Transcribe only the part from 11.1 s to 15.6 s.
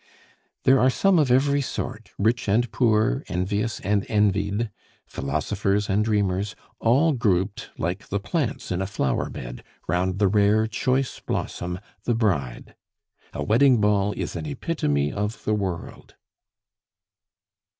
blossom, the bride. A wedding ball is an epitome of the